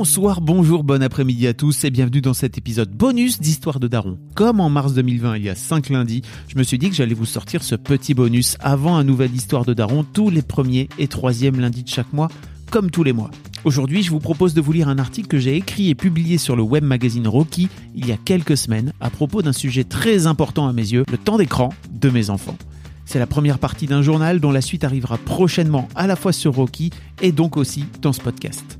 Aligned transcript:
Bonsoir, 0.00 0.40
bonjour, 0.40 0.82
bon 0.82 1.02
après-midi 1.02 1.46
à 1.46 1.52
tous 1.52 1.84
et 1.84 1.90
bienvenue 1.90 2.22
dans 2.22 2.32
cet 2.32 2.56
épisode 2.56 2.88
bonus 2.90 3.38
d'Histoire 3.38 3.78
de 3.80 3.86
Daron. 3.86 4.18
Comme 4.34 4.58
en 4.58 4.70
mars 4.70 4.94
2020, 4.94 5.36
il 5.36 5.42
y 5.42 5.50
a 5.50 5.54
5 5.54 5.90
lundis, 5.90 6.22
je 6.48 6.56
me 6.56 6.62
suis 6.62 6.78
dit 6.78 6.88
que 6.88 6.96
j'allais 6.96 7.12
vous 7.12 7.26
sortir 7.26 7.62
ce 7.62 7.74
petit 7.74 8.14
bonus 8.14 8.56
avant 8.60 8.96
un 8.96 9.04
nouvel 9.04 9.34
Histoire 9.34 9.66
de 9.66 9.74
Daron 9.74 10.02
tous 10.02 10.30
les 10.30 10.40
premiers 10.40 10.88
et 10.98 11.06
troisièmes 11.06 11.60
lundis 11.60 11.82
de 11.82 11.90
chaque 11.90 12.14
mois, 12.14 12.28
comme 12.70 12.90
tous 12.90 13.02
les 13.02 13.12
mois. 13.12 13.30
Aujourd'hui, 13.64 14.02
je 14.02 14.10
vous 14.10 14.20
propose 14.20 14.54
de 14.54 14.62
vous 14.62 14.72
lire 14.72 14.88
un 14.88 14.98
article 14.98 15.28
que 15.28 15.38
j'ai 15.38 15.54
écrit 15.54 15.90
et 15.90 15.94
publié 15.94 16.38
sur 16.38 16.56
le 16.56 16.62
web 16.62 16.82
magazine 16.82 17.28
Rocky 17.28 17.68
il 17.94 18.06
y 18.06 18.12
a 18.12 18.16
quelques 18.16 18.56
semaines 18.56 18.94
à 19.02 19.10
propos 19.10 19.42
d'un 19.42 19.52
sujet 19.52 19.84
très 19.84 20.26
important 20.26 20.66
à 20.66 20.72
mes 20.72 20.92
yeux, 20.92 21.04
le 21.10 21.18
temps 21.18 21.36
d'écran 21.36 21.74
de 21.92 22.08
mes 22.08 22.30
enfants. 22.30 22.56
C'est 23.04 23.18
la 23.18 23.26
première 23.26 23.58
partie 23.58 23.86
d'un 23.86 24.00
journal 24.00 24.40
dont 24.40 24.50
la 24.50 24.62
suite 24.62 24.84
arrivera 24.84 25.18
prochainement 25.18 25.88
à 25.94 26.06
la 26.06 26.16
fois 26.16 26.32
sur 26.32 26.54
Rocky 26.54 26.88
et 27.20 27.32
donc 27.32 27.58
aussi 27.58 27.84
dans 28.00 28.14
ce 28.14 28.22
podcast. 28.22 28.79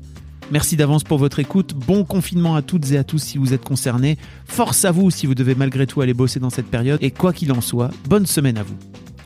Merci 0.51 0.75
d'avance 0.75 1.05
pour 1.05 1.17
votre 1.17 1.39
écoute. 1.39 1.73
Bon 1.73 2.03
confinement 2.03 2.55
à 2.55 2.61
toutes 2.61 2.91
et 2.91 2.97
à 2.97 3.05
tous 3.05 3.19
si 3.19 3.37
vous 3.37 3.53
êtes 3.53 3.63
concernés. 3.63 4.17
Force 4.45 4.83
à 4.83 4.91
vous 4.91 5.09
si 5.09 5.25
vous 5.25 5.33
devez 5.33 5.55
malgré 5.55 5.87
tout 5.87 6.01
aller 6.01 6.13
bosser 6.13 6.41
dans 6.41 6.49
cette 6.49 6.67
période. 6.67 6.99
Et 7.01 7.09
quoi 7.09 7.31
qu'il 7.31 7.53
en 7.53 7.61
soit, 7.61 7.89
bonne 8.09 8.25
semaine 8.25 8.57
à 8.57 8.63
vous. 8.63 8.75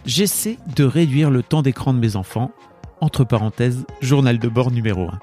J'essaie 0.06 0.60
de 0.76 0.84
réduire 0.84 1.32
le 1.32 1.42
temps 1.42 1.64
d'écran 1.64 1.96
de 1.96 2.00
mes 2.00 2.16
enfants. 2.16 2.52
Entre 3.02 3.24
parenthèses, 3.24 3.86
journal 4.02 4.38
de 4.38 4.48
bord 4.48 4.70
numéro 4.70 5.02
1. 5.02 5.20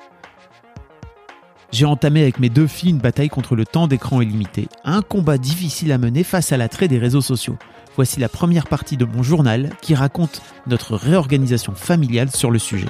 J'ai 1.71 1.87
entamé 1.87 2.23
avec 2.23 2.41
mes 2.41 2.51
deux 2.51 2.67
filles 2.67 2.91
une 2.91 2.99
bataille 2.99 3.29
contre 3.29 3.55
le 3.55 3.65
temps 3.65 3.87
d'écran 3.87 4.21
illimité. 4.21 4.67
Un 4.85 5.03
combat 5.03 5.39
difficile 5.39 5.93
à 5.93 5.99
mener 5.99 6.25
face 6.25 6.51
à 6.51 6.57
l'attrait 6.57 6.89
des 6.89 6.99
réseaux 6.99 7.21
sociaux. 7.21 7.57
Voici 7.95 8.19
la 8.19 8.29
première 8.29 8.67
partie 8.67 8.97
de 8.97 9.05
mon 9.05 9.23
journal 9.23 9.71
qui 9.81 9.95
raconte 9.95 10.43
notre 10.67 10.97
réorganisation 10.97 11.77
familiale 11.77 12.33
sur 12.33 12.51
le 12.51 12.59
sujet. 12.59 12.89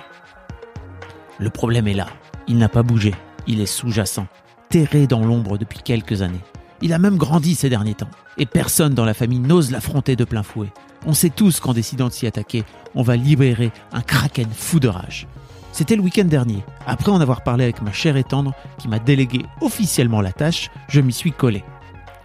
Le 1.39 1.51
problème 1.51 1.87
est 1.89 1.95
là. 1.95 2.07
Il 2.49 2.59
n'a 2.59 2.69
pas 2.69 2.83
bougé, 2.83 3.15
il 3.47 3.61
est 3.61 3.67
sous-jacent, 3.67 4.27
terré 4.69 5.07
dans 5.07 5.25
l'ombre 5.25 5.59
depuis 5.59 5.81
quelques 5.81 6.23
années. 6.23 6.41
Il 6.81 6.93
a 6.93 6.99
même 6.99 7.17
grandi 7.17 7.55
ces 7.55 7.69
derniers 7.69 7.95
temps, 7.95 8.11
et 8.39 8.47
personne 8.47 8.95
dans 8.95 9.05
la 9.05 9.15
famille 9.15 9.39
n'ose 9.39 9.71
l'affronter 9.71 10.17
de 10.17 10.25
plein 10.25 10.43
fouet. 10.43 10.73
On 11.07 11.15
sait 11.15 11.31
tous 11.31 11.61
qu'en 11.61 11.73
décidant 11.73 12.09
de 12.09 12.13
s'y 12.13 12.27
attaquer, 12.27 12.65
on 12.95 13.03
va 13.03 13.17
libérer 13.17 13.71
un 13.93 14.03
kraken 14.03 14.49
fou 14.51 14.81
de 14.81 14.89
rage. 14.89 15.27
C'était 15.73 15.97
le 15.97 16.03
week-end 16.03 16.25
dernier. 16.25 16.63
Après 16.87 17.11
en 17.11 17.21
avoir 17.21 17.43
parlé 17.43 17.65
avec 17.65 17.81
ma 17.81 17.93
chère 17.93 18.17
et 18.17 18.25
tendre, 18.25 18.55
qui 18.79 18.89
m'a 18.89 18.99
délégué 18.99 19.47
officiellement 19.61 20.21
la 20.21 20.33
tâche, 20.33 20.71
je 20.89 21.01
m'y 21.01 21.13
suis 21.13 21.33
collé. 21.33 21.65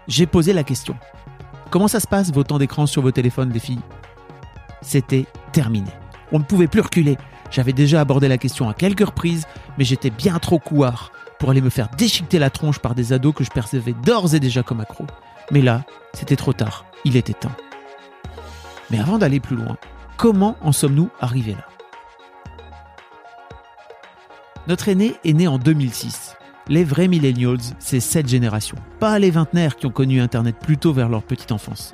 J'ai 0.07 0.25
posé 0.25 0.53
la 0.53 0.63
question. 0.63 0.95
Comment 1.69 1.87
ça 1.87 1.99
se 1.99 2.07
passe 2.07 2.31
vos 2.31 2.43
temps 2.43 2.59
d'écran 2.59 2.85
sur 2.85 3.01
vos 3.01 3.11
téléphones, 3.11 3.51
les 3.53 3.59
filles? 3.59 3.79
C'était 4.81 5.25
terminé. 5.53 5.89
On 6.31 6.39
ne 6.39 6.43
pouvait 6.43 6.67
plus 6.67 6.81
reculer. 6.81 7.17
J'avais 7.51 7.73
déjà 7.73 8.01
abordé 8.01 8.27
la 8.27 8.37
question 8.37 8.69
à 8.69 8.73
quelques 8.73 9.05
reprises, 9.05 9.45
mais 9.77 9.83
j'étais 9.83 10.09
bien 10.09 10.39
trop 10.39 10.59
couard 10.59 11.11
pour 11.39 11.49
aller 11.49 11.61
me 11.61 11.69
faire 11.69 11.89
déchiqueter 11.97 12.39
la 12.39 12.49
tronche 12.49 12.79
par 12.79 12.95
des 12.95 13.13
ados 13.13 13.33
que 13.33 13.43
je 13.43 13.51
percevais 13.51 13.93
d'ores 13.93 14.33
et 14.33 14.39
déjà 14.39 14.63
comme 14.63 14.81
accros. 14.81 15.07
Mais 15.51 15.61
là, 15.61 15.83
c'était 16.13 16.35
trop 16.35 16.53
tard, 16.53 16.85
il 17.05 17.15
était 17.15 17.33
temps. 17.33 17.55
Mais 18.89 18.99
avant 18.99 19.17
d'aller 19.17 19.39
plus 19.39 19.55
loin, 19.55 19.77
comment 20.17 20.57
en 20.61 20.71
sommes-nous 20.71 21.09
arrivés 21.19 21.53
là? 21.53 21.65
Notre 24.67 24.89
aîné 24.89 25.15
est 25.23 25.33
né 25.33 25.47
en 25.47 25.57
2006. 25.57 26.35
Les 26.67 26.83
vrais 26.83 27.07
millennials, 27.07 27.57
c'est 27.79 28.01
cette 28.01 28.27
génération, 28.27 28.75
pas 28.99 29.17
les 29.19 29.31
vingtenaires 29.31 29.77
qui 29.77 29.85
ont 29.85 29.91
connu 29.91 30.19
Internet 30.19 30.57
plus 30.59 30.77
tôt 30.77 30.91
vers 30.91 31.07
leur 31.07 31.23
petite 31.23 31.53
enfance. 31.53 31.93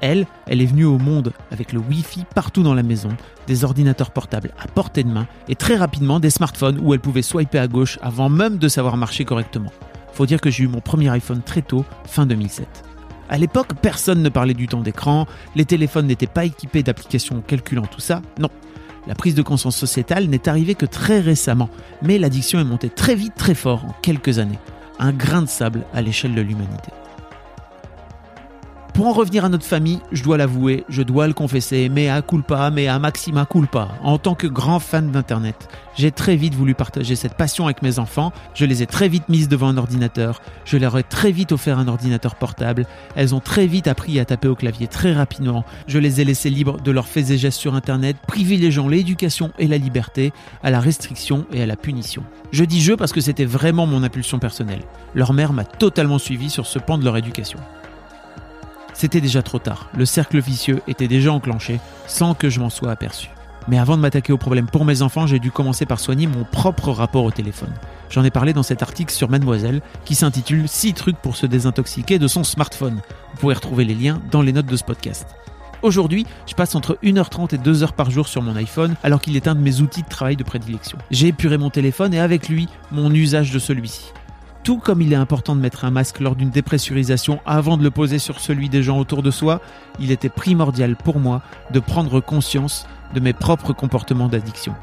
Elle, 0.00 0.26
elle 0.46 0.60
est 0.60 0.66
venue 0.66 0.84
au 0.84 0.98
monde 0.98 1.32
avec 1.50 1.72
le 1.72 1.80
Wi-Fi 1.80 2.24
partout 2.34 2.62
dans 2.62 2.74
la 2.74 2.82
maison, 2.82 3.10
des 3.46 3.64
ordinateurs 3.64 4.10
portables 4.10 4.52
à 4.58 4.68
portée 4.68 5.04
de 5.04 5.10
main 5.10 5.26
et 5.48 5.54
très 5.54 5.76
rapidement 5.76 6.20
des 6.20 6.30
smartphones 6.30 6.80
où 6.82 6.92
elle 6.94 7.00
pouvait 7.00 7.22
swiper 7.22 7.58
à 7.58 7.68
gauche 7.68 7.98
avant 8.02 8.28
même 8.28 8.58
de 8.58 8.68
savoir 8.68 8.96
marcher 8.96 9.24
correctement. 9.24 9.72
Faut 10.12 10.26
dire 10.26 10.40
que 10.40 10.50
j'ai 10.50 10.64
eu 10.64 10.68
mon 10.68 10.80
premier 10.80 11.10
iPhone 11.10 11.42
très 11.42 11.62
tôt, 11.62 11.84
fin 12.06 12.26
2007. 12.26 12.66
À 13.28 13.38
l'époque, 13.38 13.74
personne 13.82 14.22
ne 14.22 14.28
parlait 14.28 14.54
du 14.54 14.68
temps 14.68 14.80
d'écran, 14.80 15.26
les 15.54 15.64
téléphones 15.64 16.06
n'étaient 16.06 16.26
pas 16.26 16.44
équipés 16.44 16.82
d'applications 16.82 17.40
calculant 17.40 17.86
tout 17.86 18.00
ça. 18.00 18.22
Non. 18.38 18.50
La 19.06 19.14
prise 19.14 19.34
de 19.34 19.42
conscience 19.42 19.76
sociétale 19.76 20.26
n'est 20.26 20.48
arrivée 20.48 20.74
que 20.74 20.86
très 20.86 21.20
récemment, 21.20 21.68
mais 22.02 22.18
l'addiction 22.18 22.58
est 22.58 22.64
montée 22.64 22.90
très 22.90 23.14
vite, 23.14 23.34
très 23.36 23.54
fort 23.54 23.84
en 23.84 23.94
quelques 24.02 24.38
années. 24.38 24.58
Un 24.98 25.12
grain 25.12 25.42
de 25.42 25.48
sable 25.48 25.84
à 25.92 26.02
l'échelle 26.02 26.34
de 26.34 26.40
l'humanité. 26.40 26.90
Pour 28.96 29.08
en 29.08 29.12
revenir 29.12 29.44
à 29.44 29.50
notre 29.50 29.66
famille, 29.66 29.98
je 30.10 30.22
dois 30.22 30.38
l'avouer, 30.38 30.84
je 30.88 31.02
dois 31.02 31.26
le 31.26 31.34
confesser, 31.34 31.90
mais 31.90 32.08
à 32.08 32.22
culpa, 32.22 32.70
mais 32.70 32.88
à 32.88 32.98
maxima 32.98 33.44
culpa. 33.44 33.88
En 34.02 34.16
tant 34.16 34.34
que 34.34 34.46
grand 34.46 34.80
fan 34.80 35.10
d'Internet, 35.10 35.68
j'ai 35.98 36.10
très 36.10 36.34
vite 36.34 36.54
voulu 36.54 36.74
partager 36.74 37.14
cette 37.14 37.34
passion 37.34 37.66
avec 37.66 37.82
mes 37.82 37.98
enfants. 37.98 38.32
Je 38.54 38.64
les 38.64 38.82
ai 38.82 38.86
très 38.86 39.08
vite 39.08 39.28
mises 39.28 39.48
devant 39.48 39.68
un 39.68 39.76
ordinateur. 39.76 40.40
Je 40.64 40.78
leur 40.78 40.96
ai 40.96 41.02
très 41.02 41.30
vite 41.30 41.52
offert 41.52 41.78
un 41.78 41.88
ordinateur 41.88 42.36
portable. 42.36 42.86
Elles 43.16 43.34
ont 43.34 43.40
très 43.40 43.66
vite 43.66 43.86
appris 43.86 44.18
à 44.18 44.24
taper 44.24 44.48
au 44.48 44.54
clavier 44.54 44.86
très 44.86 45.12
rapidement. 45.12 45.66
Je 45.86 45.98
les 45.98 46.22
ai 46.22 46.24
laissées 46.24 46.48
libres 46.48 46.80
de 46.80 46.90
leurs 46.90 47.06
faits 47.06 47.28
et 47.28 47.36
gestes 47.36 47.60
sur 47.60 47.74
Internet, 47.74 48.16
privilégiant 48.26 48.88
l'éducation 48.88 49.52
et 49.58 49.68
la 49.68 49.76
liberté 49.76 50.32
à 50.62 50.70
la 50.70 50.80
restriction 50.80 51.44
et 51.52 51.62
à 51.62 51.66
la 51.66 51.76
punition. 51.76 52.22
Je 52.50 52.64
dis 52.64 52.80
je 52.80 52.94
parce 52.94 53.12
que 53.12 53.20
c'était 53.20 53.44
vraiment 53.44 53.86
mon 53.86 54.02
impulsion 54.02 54.38
personnelle. 54.38 54.80
Leur 55.14 55.34
mère 55.34 55.52
m'a 55.52 55.64
totalement 55.64 56.18
suivi 56.18 56.48
sur 56.48 56.64
ce 56.64 56.78
pan 56.78 56.96
de 56.96 57.04
leur 57.04 57.18
éducation. 57.18 57.58
C'était 58.98 59.20
déjà 59.20 59.42
trop 59.42 59.58
tard, 59.58 59.90
le 59.94 60.06
cercle 60.06 60.40
vicieux 60.40 60.80
était 60.88 61.06
déjà 61.06 61.30
enclenché 61.30 61.80
sans 62.06 62.32
que 62.32 62.48
je 62.48 62.60
m'en 62.60 62.70
sois 62.70 62.90
aperçu. 62.90 63.28
Mais 63.68 63.78
avant 63.78 63.94
de 63.94 64.00
m'attaquer 64.00 64.32
au 64.32 64.38
problème 64.38 64.68
pour 64.68 64.86
mes 64.86 65.02
enfants, 65.02 65.26
j'ai 65.26 65.38
dû 65.38 65.50
commencer 65.50 65.84
par 65.84 66.00
soigner 66.00 66.26
mon 66.26 66.44
propre 66.44 66.92
rapport 66.92 67.24
au 67.24 67.30
téléphone. 67.30 67.74
J'en 68.08 68.24
ai 68.24 68.30
parlé 68.30 68.54
dans 68.54 68.62
cet 68.62 68.82
article 68.82 69.12
sur 69.12 69.28
Mademoiselle 69.28 69.82
qui 70.06 70.14
s'intitule 70.14 70.66
6 70.66 70.94
trucs 70.94 71.18
pour 71.18 71.36
se 71.36 71.44
désintoxiquer 71.44 72.18
de 72.18 72.26
son 72.26 72.42
smartphone. 72.42 73.02
Vous 73.34 73.40
pouvez 73.40 73.54
retrouver 73.54 73.84
les 73.84 73.94
liens 73.94 74.18
dans 74.30 74.40
les 74.40 74.54
notes 74.54 74.64
de 74.64 74.76
ce 74.76 74.84
podcast. 74.84 75.26
Aujourd'hui, 75.82 76.24
je 76.46 76.54
passe 76.54 76.74
entre 76.74 76.98
1h30 77.02 77.54
et 77.54 77.58
2h 77.58 77.92
par 77.92 78.10
jour 78.10 78.28
sur 78.28 78.40
mon 78.40 78.56
iPhone 78.56 78.94
alors 79.02 79.20
qu'il 79.20 79.36
est 79.36 79.46
un 79.46 79.54
de 79.54 79.60
mes 79.60 79.82
outils 79.82 80.04
de 80.04 80.08
travail 80.08 80.36
de 80.36 80.42
prédilection. 80.42 80.96
J'ai 81.10 81.26
épuré 81.26 81.58
mon 81.58 81.68
téléphone 81.68 82.14
et 82.14 82.20
avec 82.20 82.48
lui, 82.48 82.66
mon 82.92 83.12
usage 83.12 83.52
de 83.52 83.58
celui-ci. 83.58 84.14
Tout 84.66 84.78
comme 84.78 85.00
il 85.00 85.12
est 85.12 85.16
important 85.16 85.54
de 85.54 85.60
mettre 85.60 85.84
un 85.84 85.92
masque 85.92 86.18
lors 86.18 86.34
d'une 86.34 86.50
dépressurisation 86.50 87.38
avant 87.46 87.76
de 87.76 87.84
le 87.84 87.92
poser 87.92 88.18
sur 88.18 88.40
celui 88.40 88.68
des 88.68 88.82
gens 88.82 88.98
autour 88.98 89.22
de 89.22 89.30
soi, 89.30 89.60
il 90.00 90.10
était 90.10 90.28
primordial 90.28 90.96
pour 90.96 91.20
moi 91.20 91.40
de 91.70 91.78
prendre 91.78 92.18
conscience 92.18 92.84
de 93.14 93.20
mes 93.20 93.32
propres 93.32 93.72
comportements 93.72 94.26
d'addiction. 94.26 94.74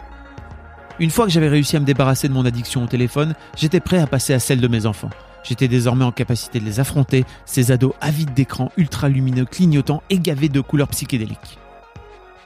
Une 0.99 1.09
fois 1.09 1.25
que 1.25 1.33
j'avais 1.33 1.49
réussi 1.49 1.75
à 1.75 1.81
me 1.81 1.85
débarrasser 1.85 2.29
de 2.29 2.33
mon 2.33 2.45
addiction 2.45 2.81
au 2.81 2.87
téléphone, 2.87 3.33
j'étais 3.57 3.81
prêt 3.81 3.99
à 3.99 4.07
passer 4.07 4.33
à 4.33 4.39
celle 4.39 4.61
de 4.61 4.69
mes 4.69 4.85
enfants. 4.85 5.09
J'étais 5.43 5.67
désormais 5.67 6.05
en 6.05 6.13
capacité 6.13 6.61
de 6.61 6.65
les 6.65 6.79
affronter, 6.79 7.25
ces 7.43 7.73
ados 7.73 7.93
avides 7.99 8.33
d'écran 8.33 8.71
ultra 8.77 9.09
lumineux, 9.09 9.43
clignotants 9.43 10.01
et 10.09 10.19
gavés 10.19 10.47
de 10.47 10.61
couleurs 10.61 10.87
psychédéliques. 10.87 11.59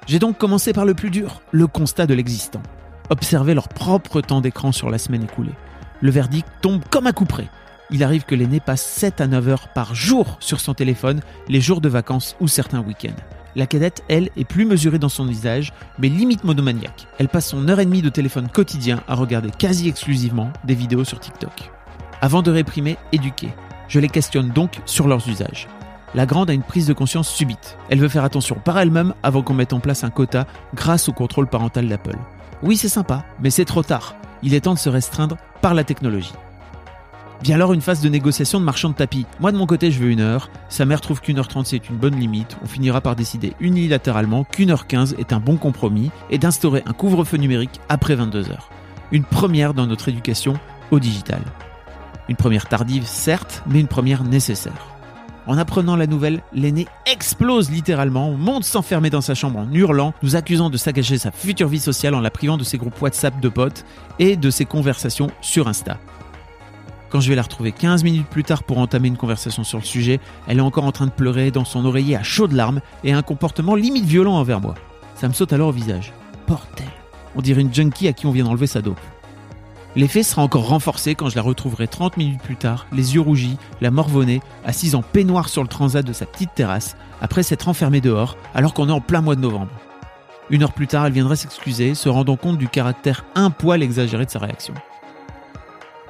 J'ai 0.07 0.17
donc 0.17 0.39
commencé 0.39 0.73
par 0.73 0.85
le 0.85 0.95
plus 0.95 1.11
dur, 1.11 1.43
le 1.51 1.67
constat 1.67 2.07
de 2.07 2.15
l'existant. 2.15 2.63
Observer 3.11 3.53
leur 3.53 3.67
propre 3.67 4.21
temps 4.21 4.41
d'écran 4.41 4.71
sur 4.71 4.89
la 4.89 4.97
semaine 4.97 5.25
écoulée 5.25 5.53
le 6.01 6.11
verdict 6.11 6.47
tombe 6.61 6.81
comme 6.89 7.07
un 7.07 7.11
coup 7.11 7.25
près. 7.25 7.49
Il 7.89 8.03
arrive 8.03 8.25
que 8.25 8.35
l'aîné 8.35 8.59
passe 8.59 8.83
7 8.83 9.21
à 9.21 9.27
9 9.27 9.47
heures 9.47 9.67
par 9.69 9.95
jour 9.95 10.37
sur 10.39 10.59
son 10.59 10.73
téléphone, 10.73 11.21
les 11.47 11.61
jours 11.61 11.79
de 11.79 11.89
vacances 11.89 12.35
ou 12.39 12.47
certains 12.47 12.81
week-ends. 12.81 13.15
La 13.55 13.65
cadette, 13.65 14.03
elle, 14.07 14.29
est 14.35 14.43
plus 14.43 14.65
mesurée 14.65 14.99
dans 14.99 15.09
son 15.09 15.27
usage, 15.27 15.73
mais 15.97 16.09
limite 16.09 16.43
monomaniaque. 16.43 17.07
Elle 17.17 17.29
passe 17.29 17.47
son 17.47 17.67
heure 17.69 17.79
et 17.79 17.85
demie 17.85 18.01
de 18.01 18.09
téléphone 18.09 18.49
quotidien 18.49 19.01
à 19.07 19.15
regarder 19.15 19.49
quasi 19.49 19.87
exclusivement 19.87 20.51
des 20.63 20.75
vidéos 20.75 21.05
sur 21.05 21.19
TikTok. 21.19 21.71
Avant 22.21 22.41
de 22.41 22.51
réprimer, 22.51 22.97
éduquer. 23.13 23.49
Je 23.87 23.99
les 23.99 24.09
questionne 24.09 24.49
donc 24.49 24.81
sur 24.85 25.07
leurs 25.07 25.27
usages. 25.27 25.67
La 26.13 26.25
grande 26.25 26.49
a 26.49 26.53
une 26.53 26.63
prise 26.63 26.87
de 26.87 26.93
conscience 26.93 27.29
subite. 27.29 27.77
Elle 27.89 27.99
veut 27.99 28.09
faire 28.09 28.23
attention 28.23 28.57
par 28.63 28.77
elle-même 28.77 29.13
avant 29.23 29.41
qu'on 29.41 29.53
mette 29.53 29.73
en 29.73 29.79
place 29.79 30.03
un 30.03 30.09
quota 30.09 30.45
grâce 30.75 31.09
au 31.09 31.13
contrôle 31.13 31.47
parental 31.47 31.87
d'Apple. 31.87 32.17
Oui, 32.63 32.75
c'est 32.75 32.89
sympa, 32.89 33.25
mais 33.41 33.49
c'est 33.49 33.65
trop 33.65 33.83
tard 33.83 34.15
il 34.43 34.53
est 34.53 34.61
temps 34.61 34.73
de 34.73 34.79
se 34.79 34.89
restreindre 34.89 35.37
par 35.61 35.73
la 35.73 35.83
technologie. 35.83 36.33
Vient 37.43 37.55
alors 37.55 37.73
une 37.73 37.81
phase 37.81 38.01
de 38.01 38.09
négociation 38.09 38.59
de 38.59 38.65
marchand 38.65 38.89
de 38.89 38.95
tapis. 38.95 39.27
Moi 39.39 39.51
de 39.51 39.57
mon 39.57 39.67
côté 39.67 39.91
je 39.91 39.99
veux 39.99 40.09
une 40.09 40.21
heure, 40.21 40.49
sa 40.69 40.85
mère 40.85 41.01
trouve 41.01 41.21
qu'une 41.21 41.37
heure 41.37 41.47
trente 41.47 41.67
c'est 41.67 41.89
une 41.89 41.97
bonne 41.97 42.19
limite, 42.19 42.57
on 42.63 42.67
finira 42.67 42.99
par 42.99 43.15
décider 43.15 43.53
unilatéralement 43.59 44.43
qu'une 44.43 44.71
heure 44.71 44.87
quinze 44.87 45.15
est 45.19 45.33
un 45.33 45.39
bon 45.39 45.57
compromis 45.57 46.09
et 46.31 46.39
d'instaurer 46.39 46.83
un 46.87 46.93
couvre-feu 46.93 47.37
numérique 47.37 47.79
après 47.89 48.15
22 48.15 48.49
heures. 48.49 48.69
Une 49.11 49.23
première 49.23 49.73
dans 49.73 49.85
notre 49.85 50.09
éducation 50.09 50.55
au 50.89 50.99
digital. 50.99 51.41
Une 52.27 52.35
première 52.35 52.67
tardive 52.67 53.05
certes, 53.05 53.63
mais 53.67 53.79
une 53.79 53.87
première 53.87 54.23
nécessaire. 54.23 54.96
En 55.47 55.57
apprenant 55.57 55.95
la 55.95 56.07
nouvelle, 56.07 56.43
l'aîné 56.51 56.87
explose 57.05 57.71
littéralement, 57.71 58.31
monte 58.31 58.65
s'enfermer 58.65 59.09
dans 59.09 59.21
sa 59.21 59.33
chambre 59.33 59.59
en 59.59 59.71
hurlant, 59.71 60.13
nous 60.21 60.35
accusant 60.35 60.69
de 60.69 60.75
saccager 60.75 61.17
sa 61.17 61.31
future 61.31 61.69
vie 61.69 61.79
sociale 61.79 62.15
en 62.15 62.19
la 62.19 62.29
privant 62.29 62.57
de 62.57 62.65
ses 62.65 62.77
groupes 62.77 63.01
WhatsApp 63.01 63.39
de 63.39 63.47
potes 63.47 63.85
et 64.19 64.35
de 64.35 64.49
ses 64.49 64.65
conversations 64.65 65.31
sur 65.39 65.69
Insta. 65.69 65.99
Quand 67.09 67.21
je 67.21 67.29
vais 67.29 67.35
la 67.35 67.43
retrouver 67.43 67.71
15 67.71 68.03
minutes 68.03 68.27
plus 68.27 68.43
tard 68.43 68.63
pour 68.63 68.77
entamer 68.79 69.07
une 69.07 69.15
conversation 69.15 69.63
sur 69.63 69.77
le 69.77 69.85
sujet, 69.85 70.19
elle 70.47 70.57
est 70.57 70.61
encore 70.61 70.83
en 70.83 70.91
train 70.91 71.05
de 71.05 71.11
pleurer 71.11 71.49
dans 71.49 71.63
son 71.63 71.85
oreiller 71.85 72.17
à 72.17 72.23
chaudes 72.23 72.51
larmes 72.51 72.81
et 73.05 73.13
a 73.13 73.17
un 73.17 73.21
comportement 73.21 73.75
limite 73.75 74.03
violent 74.03 74.35
envers 74.35 74.59
moi. 74.59 74.75
Ça 75.15 75.29
me 75.29 75.33
saute 75.33 75.53
alors 75.53 75.69
au 75.69 75.71
visage. 75.71 76.11
Portel. 76.45 76.87
On 77.37 77.41
dirait 77.41 77.61
une 77.61 77.73
junkie 77.73 78.09
à 78.09 78.13
qui 78.13 78.25
on 78.25 78.31
vient 78.31 78.43
d'enlever 78.43 78.67
sa 78.67 78.81
dope. 78.81 78.99
L'effet 79.95 80.21
sera 80.21 80.43
encore 80.43 80.67
renforcé 80.67 81.15
quand 81.15 81.29
je 81.29 81.35
la 81.35 81.41
retrouverai 81.41 81.87
30 81.87 82.17
minutes 82.17 82.41
plus 82.41 82.55
tard, 82.55 82.85
les 82.91 83.15
yeux 83.15 83.21
rougis, 83.21 83.57
la 83.81 83.89
morvonnée, 83.89 84.41
assise 84.65 84.95
en 84.95 85.01
peignoir 85.01 85.49
sur 85.49 85.63
le 85.63 85.67
transat 85.67 86.05
de 86.05 86.13
sa 86.13 86.25
petite 86.25 86.53
terrasse, 86.53 86.97
après 87.21 87.43
s'être 87.43 87.67
enfermée 87.67 88.01
dehors, 88.01 88.37
alors 88.53 88.73
qu'on 88.73 88.89
est 88.89 88.93
en 88.93 89.01
plein 89.01 89.21
mois 89.21 89.35
de 89.35 89.41
novembre. 89.41 89.71
Une 90.49 90.63
heure 90.63 90.73
plus 90.73 90.87
tard, 90.87 91.05
elle 91.05 91.13
viendrait 91.13 91.35
s'excuser, 91.35 91.95
se 91.95 92.09
rendant 92.09 92.37
compte 92.37 92.57
du 92.57 92.69
caractère 92.69 93.25
un 93.35 93.49
poil 93.49 93.81
exagéré 93.81 94.25
de 94.25 94.29
sa 94.29 94.39
réaction. 94.39 94.73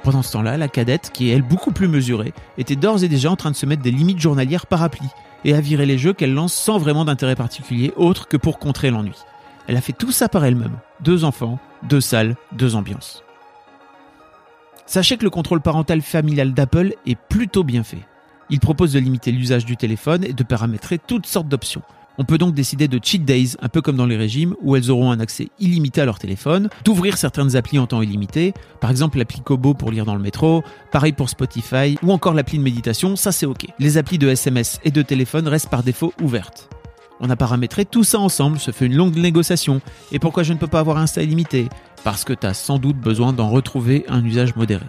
Pendant 0.02 0.22
ce 0.22 0.32
temps-là, 0.32 0.56
la 0.56 0.68
cadette, 0.68 1.10
qui 1.12 1.28
est 1.28 1.34
elle 1.34 1.42
beaucoup 1.42 1.72
plus 1.72 1.88
mesurée, 1.88 2.32
était 2.56 2.76
d'ores 2.76 3.02
et 3.02 3.08
déjà 3.08 3.30
en 3.30 3.36
train 3.36 3.50
de 3.50 3.56
se 3.56 3.66
mettre 3.66 3.82
des 3.82 3.90
limites 3.90 4.20
journalières 4.20 4.66
par 4.66 4.86
et 5.44 5.54
à 5.54 5.60
virer 5.60 5.86
les 5.86 5.98
jeux 5.98 6.12
qu'elle 6.12 6.34
lance 6.34 6.54
sans 6.54 6.78
vraiment 6.78 7.04
d'intérêt 7.04 7.36
particulier 7.36 7.92
autre 7.96 8.28
que 8.28 8.36
pour 8.36 8.58
contrer 8.58 8.90
l'ennui. 8.90 9.16
Elle 9.66 9.76
a 9.76 9.80
fait 9.80 9.92
tout 9.92 10.12
ça 10.12 10.28
par 10.28 10.44
elle-même. 10.44 10.78
Deux 11.00 11.24
enfants, 11.24 11.58
deux 11.82 12.00
salles, 12.00 12.36
deux 12.52 12.74
ambiances. 12.74 13.22
Sachez 14.88 15.18
que 15.18 15.24
le 15.24 15.28
contrôle 15.28 15.60
parental 15.60 16.00
familial 16.00 16.54
d'Apple 16.54 16.94
est 17.06 17.18
plutôt 17.28 17.62
bien 17.62 17.84
fait. 17.84 18.00
Il 18.48 18.58
propose 18.58 18.94
de 18.94 18.98
limiter 18.98 19.32
l'usage 19.32 19.66
du 19.66 19.76
téléphone 19.76 20.24
et 20.24 20.32
de 20.32 20.42
paramétrer 20.42 20.96
toutes 20.98 21.26
sortes 21.26 21.46
d'options. 21.46 21.82
On 22.16 22.24
peut 22.24 22.38
donc 22.38 22.54
décider 22.54 22.88
de 22.88 22.98
cheat 23.00 23.22
days, 23.22 23.50
un 23.60 23.68
peu 23.68 23.82
comme 23.82 23.98
dans 23.98 24.06
les 24.06 24.16
régimes, 24.16 24.54
où 24.62 24.76
elles 24.76 24.90
auront 24.90 25.10
un 25.10 25.20
accès 25.20 25.50
illimité 25.60 26.00
à 26.00 26.06
leur 26.06 26.18
téléphone, 26.18 26.70
d'ouvrir 26.86 27.18
certaines 27.18 27.54
applis 27.54 27.78
en 27.78 27.86
temps 27.86 28.00
illimité, 28.00 28.54
par 28.80 28.90
exemple 28.90 29.18
l'appli 29.18 29.42
Kobo 29.42 29.74
pour 29.74 29.90
lire 29.90 30.06
dans 30.06 30.14
le 30.14 30.22
métro, 30.22 30.64
pareil 30.90 31.12
pour 31.12 31.28
Spotify, 31.28 31.98
ou 32.02 32.10
encore 32.10 32.32
l'appli 32.32 32.56
de 32.56 32.64
méditation, 32.64 33.14
ça 33.14 33.30
c'est 33.30 33.44
ok. 33.44 33.66
Les 33.78 33.98
applis 33.98 34.16
de 34.16 34.28
SMS 34.28 34.80
et 34.84 34.90
de 34.90 35.02
téléphone 35.02 35.48
restent 35.48 35.68
par 35.68 35.82
défaut 35.82 36.14
ouvertes. 36.22 36.70
On 37.20 37.30
a 37.30 37.36
paramétré 37.36 37.84
tout 37.84 38.04
ça 38.04 38.18
ensemble, 38.18 38.58
se 38.58 38.70
fait 38.70 38.86
une 38.86 38.94
longue 38.94 39.16
négociation. 39.16 39.80
Et 40.12 40.18
pourquoi 40.18 40.42
je 40.42 40.52
ne 40.52 40.58
peux 40.58 40.66
pas 40.66 40.80
avoir 40.80 40.98
un 40.98 41.06
style 41.06 41.24
illimité 41.24 41.68
Parce 42.04 42.24
que 42.24 42.32
tu 42.32 42.46
as 42.46 42.54
sans 42.54 42.78
doute 42.78 42.96
besoin 42.96 43.32
d'en 43.32 43.48
retrouver 43.48 44.04
un 44.08 44.24
usage 44.24 44.54
modéré. 44.56 44.86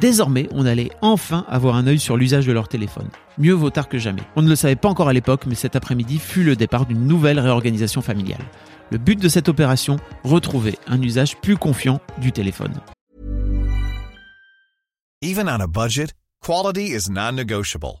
Désormais, 0.00 0.48
on 0.52 0.64
allait 0.64 0.90
enfin 1.02 1.44
avoir 1.48 1.76
un 1.76 1.86
œil 1.86 1.98
sur 1.98 2.16
l'usage 2.16 2.46
de 2.46 2.52
leur 2.52 2.68
téléphone. 2.68 3.08
Mieux 3.36 3.52
vaut 3.52 3.70
tard 3.70 3.88
que 3.88 3.98
jamais. 3.98 4.22
On 4.34 4.42
ne 4.42 4.48
le 4.48 4.56
savait 4.56 4.76
pas 4.76 4.88
encore 4.88 5.08
à 5.08 5.12
l'époque, 5.12 5.44
mais 5.46 5.54
cet 5.54 5.76
après-midi 5.76 6.18
fut 6.18 6.44
le 6.44 6.56
départ 6.56 6.86
d'une 6.86 7.06
nouvelle 7.06 7.38
réorganisation 7.38 8.00
familiale. 8.00 8.44
Le 8.90 8.98
but 8.98 9.20
de 9.20 9.28
cette 9.28 9.48
opération, 9.48 9.98
retrouver 10.24 10.78
un 10.86 11.00
usage 11.02 11.36
plus 11.36 11.56
confiant 11.56 12.00
du 12.18 12.32
téléphone. 12.32 12.74
Even 15.22 15.48
on 15.48 15.60
a 15.60 15.66
budget, 15.66 16.14
quality 16.42 16.94
is 16.94 17.10
non-negotiable. 17.10 18.00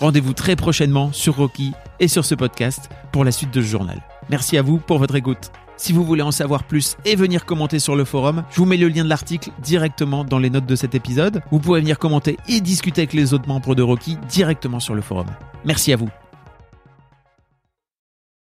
Rendez-vous 0.00 0.32
très 0.32 0.54
prochainement 0.54 1.12
sur 1.12 1.36
Rocky 1.36 1.72
et 1.98 2.06
sur 2.06 2.24
ce 2.24 2.36
podcast 2.36 2.88
pour 3.10 3.24
la 3.24 3.32
suite 3.32 3.52
de 3.52 3.60
ce 3.60 3.66
journal. 3.66 4.00
Merci 4.30 4.56
à 4.56 4.62
vous 4.62 4.78
pour 4.78 4.98
votre 4.98 5.16
écoute. 5.16 5.50
Si 5.76 5.92
vous 5.92 6.04
voulez 6.04 6.22
en 6.22 6.30
savoir 6.30 6.64
plus 6.64 6.96
et 7.04 7.16
venir 7.16 7.44
commenter 7.44 7.78
sur 7.78 7.96
le 7.96 8.04
forum, 8.04 8.44
je 8.50 8.56
vous 8.58 8.64
mets 8.64 8.76
le 8.76 8.88
lien 8.88 9.04
de 9.04 9.08
l'article 9.08 9.50
directement 9.60 10.24
dans 10.24 10.38
les 10.38 10.50
notes 10.50 10.66
de 10.66 10.76
cet 10.76 10.94
épisode. 10.94 11.42
Vous 11.50 11.58
pouvez 11.58 11.80
venir 11.80 11.98
commenter 11.98 12.36
et 12.48 12.60
discuter 12.60 13.02
avec 13.02 13.12
les 13.12 13.34
autres 13.34 13.48
membres 13.48 13.74
de 13.74 13.82
Rocky 13.82 14.16
directement 14.28 14.80
sur 14.80 14.94
le 14.94 15.02
forum. 15.02 15.26
Merci 15.64 15.92
à 15.92 15.96
vous. 15.96 16.08